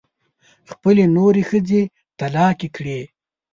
خپلې 0.71 1.03
نورې 1.15 1.43
ښځې 1.49 1.81
طلاقې 2.19 2.69
کړې. 2.75 2.99